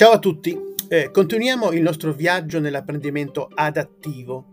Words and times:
Ciao 0.00 0.12
a 0.12 0.18
tutti, 0.18 0.58
eh, 0.88 1.10
continuiamo 1.10 1.72
il 1.72 1.82
nostro 1.82 2.14
viaggio 2.14 2.58
nell'apprendimento 2.58 3.50
adattivo. 3.52 4.46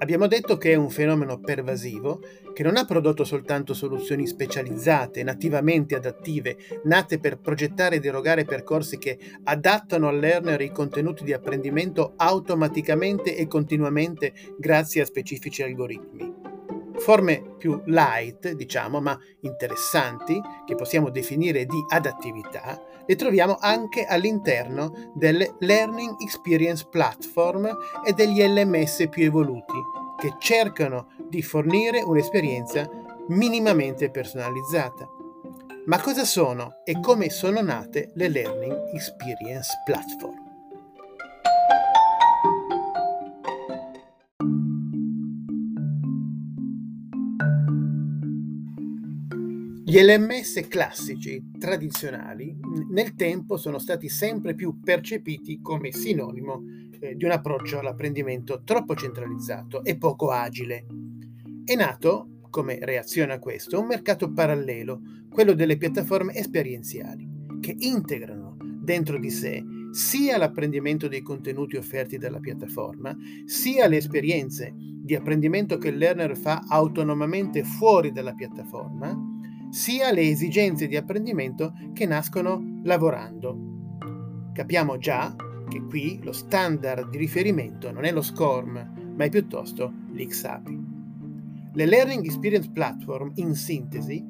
Abbiamo 0.00 0.26
detto 0.26 0.58
che 0.58 0.72
è 0.72 0.74
un 0.74 0.90
fenomeno 0.90 1.38
pervasivo 1.38 2.20
che 2.52 2.62
non 2.62 2.76
ha 2.76 2.84
prodotto 2.84 3.24
soltanto 3.24 3.72
soluzioni 3.72 4.26
specializzate, 4.26 5.22
nativamente 5.22 5.94
adattive, 5.94 6.58
nate 6.84 7.18
per 7.18 7.38
progettare 7.38 7.96
ed 7.96 8.04
erogare 8.04 8.44
percorsi 8.44 8.98
che 8.98 9.18
adattano 9.44 10.08
al 10.08 10.18
learner 10.18 10.60
i 10.60 10.70
contenuti 10.70 11.24
di 11.24 11.32
apprendimento 11.32 12.12
automaticamente 12.16 13.34
e 13.34 13.46
continuamente 13.46 14.34
grazie 14.58 15.00
a 15.00 15.06
specifici 15.06 15.62
algoritmi. 15.62 16.41
Forme 17.02 17.42
più 17.58 17.82
light, 17.86 18.52
diciamo, 18.52 19.00
ma 19.00 19.18
interessanti, 19.40 20.40
che 20.64 20.76
possiamo 20.76 21.10
definire 21.10 21.66
di 21.66 21.84
adattività, 21.88 22.80
le 23.04 23.16
troviamo 23.16 23.56
anche 23.58 24.04
all'interno 24.04 25.10
delle 25.14 25.56
Learning 25.58 26.14
Experience 26.22 26.86
Platform 26.88 27.76
e 28.04 28.12
degli 28.12 28.40
LMS 28.40 29.08
più 29.10 29.24
evoluti, 29.24 29.74
che 30.20 30.36
cercano 30.38 31.08
di 31.28 31.42
fornire 31.42 32.02
un'esperienza 32.02 32.88
minimamente 33.30 34.08
personalizzata. 34.10 35.08
Ma 35.86 36.00
cosa 36.00 36.24
sono 36.24 36.82
e 36.84 37.00
come 37.00 37.30
sono 37.30 37.60
nate 37.60 38.12
le 38.14 38.28
Learning 38.28 38.94
Experience 38.94 39.72
Platform? 39.84 40.41
Gli 49.92 50.00
LMS 50.00 50.68
classici, 50.68 51.50
tradizionali, 51.58 52.56
nel 52.92 53.14
tempo 53.14 53.58
sono 53.58 53.78
stati 53.78 54.08
sempre 54.08 54.54
più 54.54 54.80
percepiti 54.80 55.60
come 55.60 55.92
sinonimo 55.92 56.62
eh, 56.98 57.14
di 57.14 57.26
un 57.26 57.30
approccio 57.30 57.78
all'apprendimento 57.78 58.62
troppo 58.64 58.94
centralizzato 58.94 59.84
e 59.84 59.98
poco 59.98 60.30
agile. 60.30 60.86
È 61.62 61.74
nato, 61.74 62.38
come 62.48 62.78
reazione 62.80 63.34
a 63.34 63.38
questo, 63.38 63.80
un 63.80 63.88
mercato 63.88 64.32
parallelo, 64.32 64.98
quello 65.30 65.52
delle 65.52 65.76
piattaforme 65.76 66.36
esperienziali, 66.36 67.28
che 67.60 67.76
integrano 67.76 68.56
dentro 68.58 69.18
di 69.18 69.28
sé 69.28 69.62
sia 69.90 70.38
l'apprendimento 70.38 71.06
dei 71.06 71.20
contenuti 71.20 71.76
offerti 71.76 72.16
dalla 72.16 72.40
piattaforma, 72.40 73.14
sia 73.44 73.86
le 73.88 73.98
esperienze 73.98 74.72
di 74.74 75.14
apprendimento 75.14 75.76
che 75.76 75.88
il 75.88 75.98
learner 75.98 76.34
fa 76.34 76.64
autonomamente 76.66 77.62
fuori 77.62 78.10
dalla 78.10 78.32
piattaforma, 78.32 79.31
sia 79.72 80.12
le 80.12 80.28
esigenze 80.28 80.86
di 80.86 80.96
apprendimento 80.96 81.72
che 81.94 82.04
nascono 82.04 82.80
lavorando. 82.84 84.50
Capiamo 84.52 84.98
già 84.98 85.34
che 85.66 85.82
qui 85.86 86.20
lo 86.22 86.32
standard 86.32 87.08
di 87.08 87.16
riferimento 87.16 87.90
non 87.90 88.04
è 88.04 88.12
lo 88.12 88.20
SCORM, 88.20 89.14
ma 89.16 89.24
è 89.24 89.30
piuttosto 89.30 89.90
l'XAPI. 90.12 90.80
Le 91.72 91.86
Learning 91.86 92.22
Experience 92.22 92.68
Platform, 92.70 93.32
in 93.36 93.54
sintesi, 93.54 94.22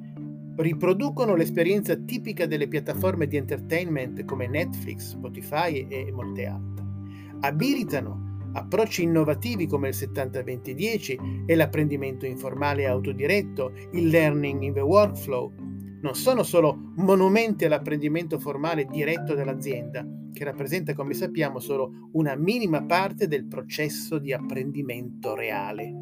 riproducono 0.54 1.34
l'esperienza 1.34 1.96
tipica 1.96 2.46
delle 2.46 2.68
piattaforme 2.68 3.26
di 3.26 3.36
entertainment 3.36 4.24
come 4.24 4.46
Netflix, 4.46 5.08
Spotify 5.08 5.88
e 5.88 6.12
molte 6.12 6.46
altre. 6.46 6.84
Abilitano 7.40 8.31
Approcci 8.54 9.02
innovativi 9.02 9.66
come 9.66 9.88
il 9.88 9.94
70-20-10 9.94 11.44
e 11.46 11.54
l'apprendimento 11.54 12.26
informale 12.26 12.86
autodiretto, 12.86 13.72
il 13.92 14.08
learning 14.08 14.62
in 14.62 14.74
the 14.74 14.80
workflow, 14.80 15.52
non 16.02 16.14
sono 16.14 16.42
solo 16.42 16.92
monumenti 16.96 17.64
all'apprendimento 17.64 18.38
formale 18.38 18.86
diretto 18.86 19.34
dell'azienda, 19.34 20.04
che 20.32 20.44
rappresenta, 20.44 20.94
come 20.94 21.14
sappiamo, 21.14 21.60
solo 21.60 22.08
una 22.12 22.34
minima 22.34 22.84
parte 22.84 23.28
del 23.28 23.46
processo 23.46 24.18
di 24.18 24.32
apprendimento 24.32 25.34
reale. 25.34 26.00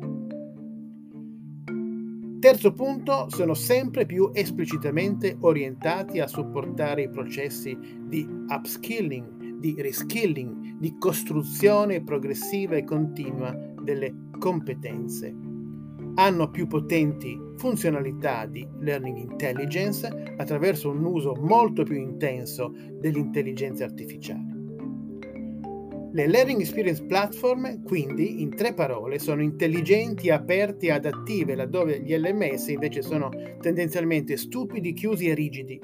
Terzo 2.40 2.72
punto, 2.72 3.28
sono 3.28 3.52
sempre 3.52 4.06
più 4.06 4.30
esplicitamente 4.32 5.36
orientati 5.40 6.20
a 6.20 6.26
supportare 6.26 7.02
i 7.02 7.10
processi 7.10 7.76
di 8.06 8.26
upskilling, 8.48 9.39
di 9.60 9.74
reskilling, 9.78 10.78
di 10.78 10.96
costruzione 10.98 12.02
progressiva 12.02 12.76
e 12.76 12.84
continua 12.84 13.52
delle 13.82 14.30
competenze. 14.38 15.32
Hanno 16.14 16.50
più 16.50 16.66
potenti 16.66 17.38
funzionalità 17.56 18.46
di 18.46 18.66
learning 18.80 19.18
intelligence 19.18 20.08
attraverso 20.36 20.90
un 20.90 21.04
uso 21.04 21.34
molto 21.34 21.84
più 21.84 21.96
intenso 21.96 22.74
dell'intelligenza 22.98 23.84
artificiale. 23.84 24.58
Le 26.12 26.26
Learning 26.26 26.58
Experience 26.58 27.04
Platform, 27.04 27.84
quindi, 27.84 28.42
in 28.42 28.50
tre 28.50 28.74
parole, 28.74 29.20
sono 29.20 29.42
intelligenti, 29.42 30.28
aperti 30.28 30.86
e 30.86 30.92
adattive, 30.92 31.54
laddove 31.54 32.00
gli 32.00 32.16
LMS 32.16 32.66
invece 32.68 33.00
sono 33.00 33.28
tendenzialmente 33.60 34.36
stupidi, 34.36 34.92
chiusi 34.92 35.28
e 35.28 35.34
rigidi. 35.34 35.80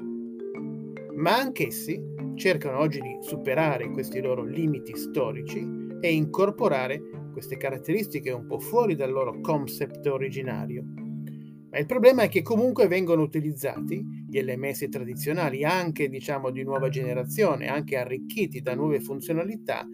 Ma 1.15 1.37
anch'essi 1.37 2.15
cercano 2.37 2.77
oggi 2.77 3.01
di 3.01 3.17
superare 3.19 3.89
questi 3.91 4.21
loro 4.21 4.43
limiti 4.43 4.95
storici 4.95 5.59
e 5.99 6.13
incorporare 6.13 7.01
queste 7.33 7.57
caratteristiche 7.57 8.31
un 8.31 8.45
po' 8.45 8.59
fuori 8.59 8.95
dal 8.95 9.11
loro 9.11 9.41
concept 9.41 10.05
originario. 10.07 10.83
Ma 11.69 11.79
il 11.79 11.85
problema 11.85 12.23
è 12.23 12.29
che 12.29 12.41
comunque 12.41 12.87
vengono 12.87 13.21
utilizzati 13.21 14.25
gli 14.27 14.41
LMS 14.41 14.87
tradizionali, 14.89 15.65
anche 15.65 16.07
diciamo 16.07 16.49
di 16.49 16.63
nuova 16.63 16.89
generazione, 16.89 17.67
anche 17.67 17.97
arricchiti 17.97 18.61
da 18.61 18.73
nuove 18.73 19.01
funzionalità, 19.01 19.85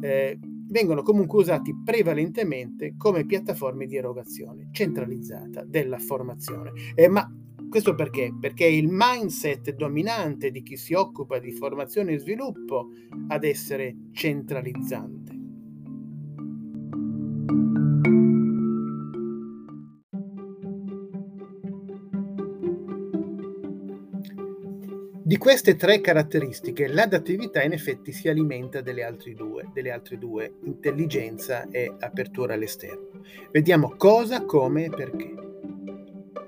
eh, 0.00 0.38
vengono 0.68 1.02
comunque 1.02 1.40
usati 1.40 1.74
prevalentemente 1.84 2.94
come 2.96 3.26
piattaforme 3.26 3.86
di 3.86 3.96
erogazione 3.96 4.68
centralizzata 4.72 5.64
della 5.64 5.98
formazione. 5.98 6.72
Eh, 6.94 7.08
ma 7.08 7.28
questo 7.70 7.94
perché? 7.94 8.34
Perché 8.38 8.66
è 8.66 8.68
il 8.68 8.88
mindset 8.90 9.74
dominante 9.74 10.50
di 10.50 10.62
chi 10.62 10.76
si 10.76 10.92
occupa 10.92 11.38
di 11.38 11.52
formazione 11.52 12.14
e 12.14 12.18
sviluppo 12.18 12.88
ad 13.28 13.44
essere 13.44 13.94
centralizzante. 14.12 15.38
Di 25.22 25.36
queste 25.36 25.76
tre 25.76 26.00
caratteristiche, 26.00 26.88
l'adattività 26.88 27.62
in 27.62 27.70
effetti 27.70 28.10
si 28.10 28.28
alimenta 28.28 28.80
delle 28.80 29.04
altre 29.04 29.32
due, 29.34 29.70
delle 29.72 29.92
altre 29.92 30.18
due 30.18 30.56
intelligenza 30.64 31.68
e 31.70 31.94
apertura 32.00 32.54
all'esterno. 32.54 33.22
Vediamo 33.52 33.94
cosa, 33.96 34.44
come 34.44 34.86
e 34.86 34.90
perché. 34.90 35.49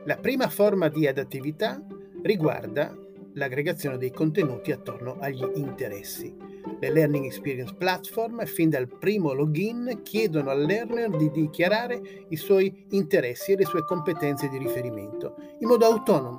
La 0.05 0.17
prima 0.17 0.49
forma 0.49 0.89
di 0.89 1.07
adattività 1.07 1.81
riguarda 2.23 2.93
l'aggregazione 3.35 3.99
dei 3.99 4.11
contenuti 4.11 4.73
attorno 4.73 5.17
agli 5.21 5.49
interessi. 5.55 6.35
Le 6.81 6.91
Learning 6.91 7.25
Experience 7.25 7.73
Platform, 7.75 8.45
fin 8.45 8.69
dal 8.69 8.89
primo 8.89 9.33
login, 9.33 10.01
chiedono 10.03 10.51
al 10.51 10.65
learner 10.65 11.09
di 11.17 11.31
dichiarare 11.31 12.01
i 12.29 12.37
suoi 12.37 12.87
interessi 12.91 13.53
e 13.53 13.57
le 13.57 13.65
sue 13.65 13.85
competenze 13.85 14.49
di 14.49 14.59
riferimento, 14.59 15.37
in 15.61 15.69
modo 15.69 15.87
autonomo 15.87 16.39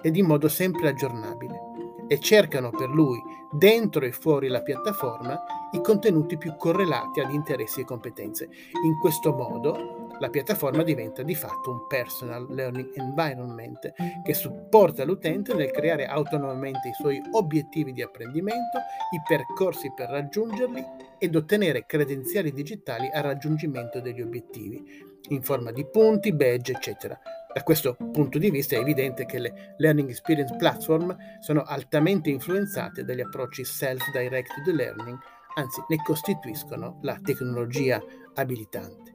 ed 0.00 0.16
in 0.16 0.24
modo 0.24 0.48
sempre 0.48 0.88
aggiornabile, 0.88 1.60
e 2.08 2.18
cercano 2.18 2.70
per 2.70 2.88
lui, 2.88 3.20
dentro 3.50 4.06
e 4.06 4.12
fuori 4.12 4.48
la 4.48 4.62
piattaforma, 4.62 5.38
i 5.72 5.82
contenuti 5.82 6.38
più 6.38 6.56
correlati 6.56 7.20
ad 7.20 7.30
interessi 7.30 7.82
e 7.82 7.84
competenze. 7.84 8.48
In 8.84 8.98
questo 8.98 9.32
modo 9.32 10.01
la 10.22 10.30
piattaforma 10.30 10.84
diventa 10.84 11.24
di 11.24 11.34
fatto 11.34 11.72
un 11.72 11.86
personal 11.88 12.46
learning 12.48 12.92
environment 12.94 13.92
che 14.22 14.34
supporta 14.34 15.04
l'utente 15.04 15.52
nel 15.52 15.72
creare 15.72 16.06
autonomamente 16.06 16.90
i 16.90 16.92
suoi 16.92 17.20
obiettivi 17.32 17.92
di 17.92 18.02
apprendimento, 18.02 18.78
i 19.10 19.20
percorsi 19.26 19.92
per 19.92 20.10
raggiungerli 20.10 20.84
ed 21.18 21.34
ottenere 21.34 21.86
credenziali 21.86 22.52
digitali 22.52 23.10
al 23.12 23.24
raggiungimento 23.24 24.00
degli 24.00 24.20
obiettivi 24.20 25.10
in 25.30 25.42
forma 25.42 25.72
di 25.72 25.84
punti, 25.90 26.32
badge, 26.32 26.70
eccetera. 26.70 27.18
Da 27.52 27.62
questo 27.64 27.96
punto 27.96 28.38
di 28.38 28.50
vista 28.50 28.76
è 28.76 28.78
evidente 28.78 29.26
che 29.26 29.40
le 29.40 29.74
Learning 29.78 30.08
Experience 30.08 30.54
Platform 30.54 31.16
sono 31.40 31.62
altamente 31.62 32.30
influenzate 32.30 33.02
dagli 33.02 33.20
approcci 33.22 33.64
self-directed 33.64 34.72
learning, 34.72 35.18
anzi 35.56 35.82
ne 35.88 35.96
costituiscono 35.96 37.00
la 37.02 37.18
tecnologia 37.20 38.00
abilitante. 38.34 39.12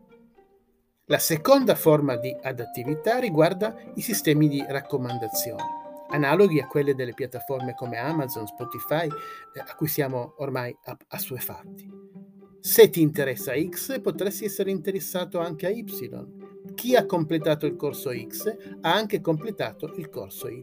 La 1.09 1.19
seconda 1.19 1.75
forma 1.75 2.17
di 2.17 2.35
adattività 2.41 3.17
riguarda 3.17 3.73
i 3.95 4.01
sistemi 4.01 4.49
di 4.49 4.61
raccomandazione, 4.67 5.63
analoghi 6.09 6.59
a 6.59 6.67
quelle 6.67 6.95
delle 6.95 7.13
piattaforme 7.13 7.75
come 7.75 7.95
Amazon, 7.95 8.45
Spotify, 8.45 9.07
eh, 9.07 9.59
a 9.65 9.73
cui 9.77 9.87
siamo 9.87 10.33
ormai 10.39 10.75
assuefatti. 11.07 11.89
Se 12.59 12.89
ti 12.89 12.99
interessa 12.99 13.53
X, 13.57 14.01
potresti 14.01 14.43
essere 14.43 14.69
interessato 14.69 15.39
anche 15.39 15.67
a 15.67 15.69
Y. 15.69 15.85
Chi 16.75 16.97
ha 16.97 17.05
completato 17.05 17.65
il 17.65 17.77
corso 17.77 18.11
X 18.11 18.53
ha 18.81 18.93
anche 18.93 19.21
completato 19.21 19.93
il 19.95 20.09
corso 20.09 20.49
Y. 20.49 20.61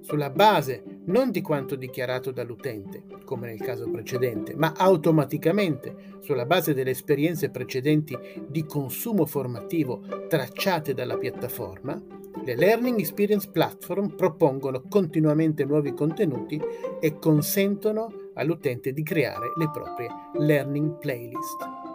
Sulla 0.00 0.30
base 0.30 0.82
non 1.08 1.30
di 1.30 1.40
quanto 1.40 1.76
dichiarato 1.76 2.30
dall'utente, 2.30 3.02
come 3.24 3.48
nel 3.48 3.60
caso 3.60 3.90
precedente, 3.90 4.54
ma 4.56 4.72
automaticamente 4.76 6.16
sulla 6.20 6.46
base 6.46 6.74
delle 6.74 6.90
esperienze 6.90 7.50
precedenti 7.50 8.16
di 8.46 8.64
consumo 8.64 9.26
formativo 9.26 10.02
tracciate 10.28 10.94
dalla 10.94 11.18
piattaforma, 11.18 12.00
le 12.44 12.54
Learning 12.54 12.98
Experience 12.98 13.50
Platform 13.50 14.14
propongono 14.14 14.82
continuamente 14.88 15.64
nuovi 15.64 15.92
contenuti 15.92 16.60
e 17.00 17.18
consentono 17.18 18.30
all'utente 18.34 18.92
di 18.92 19.02
creare 19.02 19.52
le 19.56 19.70
proprie 19.70 20.08
learning 20.34 20.98
playlist. 20.98 21.86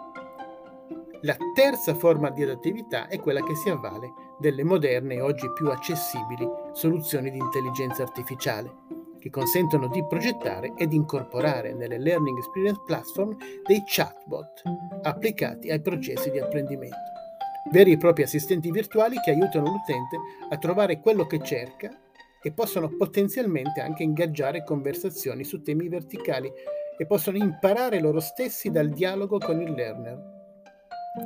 La 1.22 1.36
terza 1.54 1.94
forma 1.94 2.28
di 2.28 2.42
adattività 2.42 3.08
è 3.08 3.18
quella 3.18 3.42
che 3.42 3.54
si 3.56 3.70
avvale 3.70 4.12
delle 4.38 4.62
moderne 4.62 5.14
e 5.14 5.20
oggi 5.22 5.50
più 5.52 5.70
accessibili 5.70 6.46
soluzioni 6.72 7.30
di 7.30 7.38
intelligenza 7.38 8.02
artificiale, 8.02 8.82
che 9.24 9.30
consentono 9.30 9.88
di 9.88 10.04
progettare 10.04 10.74
ed 10.76 10.92
incorporare 10.92 11.72
nelle 11.72 11.98
Learning 11.98 12.36
Experience 12.36 12.82
Platform 12.84 13.34
dei 13.66 13.82
chatbot 13.86 14.60
applicati 15.00 15.70
ai 15.70 15.80
processi 15.80 16.30
di 16.30 16.38
apprendimento, 16.38 16.98
veri 17.72 17.92
e 17.92 17.96
propri 17.96 18.24
assistenti 18.24 18.70
virtuali 18.70 19.16
che 19.24 19.30
aiutano 19.30 19.70
l'utente 19.70 20.18
a 20.50 20.58
trovare 20.58 21.00
quello 21.00 21.24
che 21.24 21.42
cerca 21.42 21.88
e 22.42 22.52
possono 22.52 22.94
potenzialmente 22.98 23.80
anche 23.80 24.02
ingaggiare 24.02 24.62
conversazioni 24.62 25.42
su 25.42 25.62
temi 25.62 25.88
verticali 25.88 26.52
e 26.98 27.06
possono 27.06 27.38
imparare 27.38 28.00
loro 28.00 28.20
stessi 28.20 28.70
dal 28.70 28.90
dialogo 28.90 29.38
con 29.38 29.58
il 29.58 29.72
learner. 29.72 30.32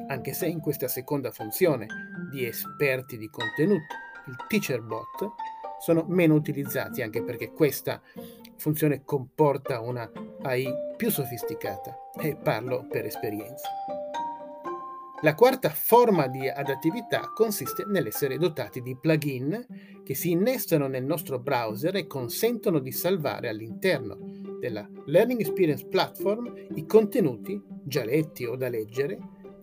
Anche 0.06 0.34
se 0.34 0.46
in 0.46 0.60
questa 0.60 0.86
seconda 0.86 1.32
funzione 1.32 1.88
di 2.30 2.46
esperti 2.46 3.18
di 3.18 3.28
contenuto, 3.28 3.94
il 4.28 4.36
teacher 4.46 4.82
bot, 4.82 5.32
sono 5.78 6.04
meno 6.08 6.34
utilizzati 6.34 7.02
anche 7.02 7.22
perché 7.22 7.52
questa 7.52 8.00
funzione 8.56 9.02
comporta 9.04 9.80
una 9.80 10.10
AI 10.42 10.72
più 10.96 11.10
sofisticata 11.10 11.96
e 12.20 12.36
parlo 12.36 12.86
per 12.88 13.04
esperienza. 13.04 13.68
La 15.22 15.34
quarta 15.34 15.68
forma 15.70 16.28
di 16.28 16.48
adattività 16.48 17.32
consiste 17.34 17.84
nell'essere 17.84 18.38
dotati 18.38 18.80
di 18.80 18.96
plugin 18.96 19.66
che 20.04 20.14
si 20.14 20.30
innestano 20.30 20.86
nel 20.86 21.04
nostro 21.04 21.40
browser 21.40 21.96
e 21.96 22.06
consentono 22.06 22.78
di 22.78 22.92
salvare 22.92 23.48
all'interno 23.48 24.16
della 24.60 24.88
Learning 25.06 25.40
Experience 25.40 25.86
Platform 25.86 26.52
i 26.74 26.86
contenuti 26.86 27.60
già 27.82 28.04
letti 28.04 28.44
o 28.44 28.54
da 28.54 28.68
leggere 28.68 29.18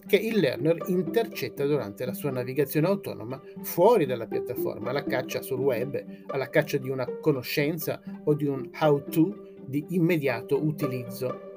che 0.07 0.17
il 0.17 0.39
learner 0.39 0.77
intercetta 0.87 1.65
durante 1.65 2.05
la 2.05 2.13
sua 2.13 2.31
navigazione 2.31 2.87
autonoma 2.87 3.41
fuori 3.61 4.05
dalla 4.05 4.27
piattaforma, 4.27 4.89
alla 4.89 5.03
caccia 5.03 5.41
sul 5.41 5.59
web, 5.59 6.03
alla 6.27 6.49
caccia 6.49 6.77
di 6.77 6.89
una 6.89 7.05
conoscenza 7.19 8.01
o 8.23 8.33
di 8.33 8.45
un 8.45 8.69
how-to 8.79 9.53
di 9.65 9.85
immediato 9.89 10.63
utilizzo. 10.63 11.53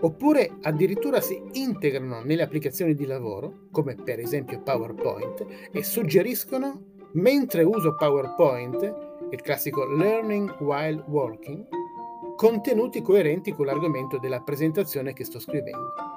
Oppure 0.00 0.58
addirittura 0.62 1.20
si 1.20 1.40
integrano 1.52 2.22
nelle 2.22 2.42
applicazioni 2.42 2.94
di 2.94 3.06
lavoro, 3.06 3.68
come 3.70 3.94
per 3.94 4.18
esempio 4.18 4.60
PowerPoint, 4.60 5.46
e 5.70 5.82
suggeriscono, 5.82 6.82
mentre 7.12 7.62
uso 7.62 7.94
PowerPoint, 7.94 9.10
il 9.30 9.40
classico 9.40 9.86
Learning 9.86 10.60
While 10.60 11.04
Working, 11.06 11.66
contenuti 12.36 13.00
coerenti 13.00 13.52
con 13.52 13.66
l'argomento 13.66 14.18
della 14.18 14.40
presentazione 14.40 15.12
che 15.12 15.24
sto 15.24 15.38
scrivendo. 15.38 16.11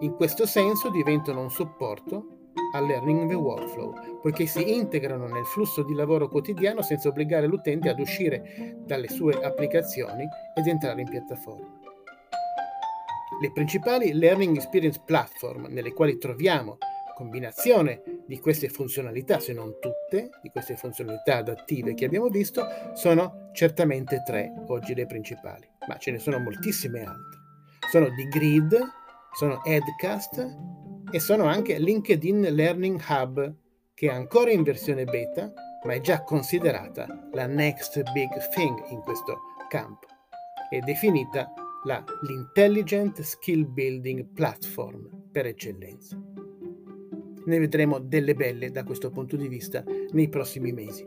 In 0.00 0.14
questo 0.14 0.44
senso 0.44 0.90
diventano 0.90 1.40
un 1.40 1.50
supporto 1.50 2.50
al 2.72 2.84
learning 2.84 3.28
the 3.28 3.34
workflow, 3.34 4.20
poiché 4.20 4.44
si 4.44 4.74
integrano 4.74 5.26
nel 5.26 5.46
flusso 5.46 5.82
di 5.82 5.94
lavoro 5.94 6.28
quotidiano 6.28 6.82
senza 6.82 7.08
obbligare 7.08 7.46
l'utente 7.46 7.88
ad 7.88 7.98
uscire 7.98 8.76
dalle 8.84 9.08
sue 9.08 9.42
applicazioni 9.42 10.26
ed 10.54 10.66
entrare 10.66 11.00
in 11.00 11.08
piattaforma. 11.08 11.80
Le 13.40 13.52
principali 13.52 14.12
Learning 14.12 14.56
Experience 14.56 15.00
Platform 15.02 15.66
nelle 15.70 15.94
quali 15.94 16.18
troviamo 16.18 16.76
combinazione 17.14 18.02
di 18.26 18.38
queste 18.38 18.68
funzionalità, 18.68 19.40
se 19.40 19.54
non 19.54 19.78
tutte, 19.80 20.28
di 20.42 20.50
queste 20.50 20.76
funzionalità 20.76 21.38
adattive 21.38 21.94
che 21.94 22.04
abbiamo 22.04 22.28
visto, 22.28 22.66
sono 22.92 23.48
certamente 23.52 24.22
tre 24.26 24.52
oggi 24.66 24.94
le 24.94 25.06
principali, 25.06 25.66
ma 25.88 25.96
ce 25.96 26.10
ne 26.10 26.18
sono 26.18 26.38
moltissime 26.38 27.00
altre. 27.00 27.40
Sono 27.90 28.10
di 28.10 28.24
grid, 28.24 28.78
sono 29.36 29.62
Edcast 29.64 30.56
e 31.10 31.20
sono 31.20 31.44
anche 31.44 31.78
LinkedIn 31.78 32.40
Learning 32.54 32.98
Hub, 33.06 33.54
che 33.92 34.08
è 34.08 34.10
ancora 34.10 34.50
in 34.50 34.62
versione 34.62 35.04
beta, 35.04 35.52
ma 35.84 35.92
è 35.92 36.00
già 36.00 36.22
considerata 36.22 37.28
la 37.34 37.44
next 37.44 38.02
big 38.12 38.30
thing 38.54 38.82
in 38.88 39.00
questo 39.00 39.36
campo. 39.68 40.06
È 40.70 40.78
definita 40.78 41.52
la, 41.84 42.02
l'Intelligent 42.22 43.20
Skill 43.20 43.70
Building 43.70 44.24
Platform 44.32 45.28
per 45.30 45.44
eccellenza. 45.44 46.18
Ne 47.44 47.58
vedremo 47.58 47.98
delle 47.98 48.34
belle 48.34 48.70
da 48.70 48.84
questo 48.84 49.10
punto 49.10 49.36
di 49.36 49.48
vista 49.48 49.84
nei 50.12 50.30
prossimi 50.30 50.72
mesi. 50.72 51.06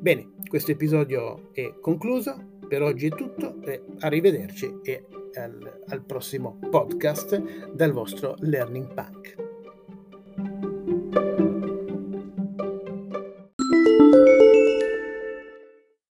Bene, 0.00 0.32
questo 0.48 0.72
episodio 0.72 1.50
è 1.52 1.78
concluso, 1.80 2.51
per 2.72 2.80
oggi 2.80 3.08
è 3.08 3.10
tutto, 3.10 3.60
e 3.66 3.82
arrivederci 3.98 4.78
e 4.82 5.04
al, 5.34 5.80
al 5.88 6.02
prossimo 6.06 6.58
podcast 6.70 7.70
dal 7.70 7.92
vostro 7.92 8.34
Learning 8.38 8.94
Punk. 8.94 9.41